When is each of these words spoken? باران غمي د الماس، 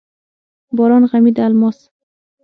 باران 0.75 1.03
غمي 1.11 1.31
د 1.35 1.37
الماس، 1.47 1.77